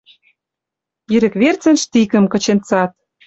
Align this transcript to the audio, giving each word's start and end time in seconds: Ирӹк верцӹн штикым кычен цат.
Ирӹк 1.13 1.33
верцӹн 1.41 1.75
штикым 1.83 2.25
кычен 2.33 2.59
цат. 2.67 2.91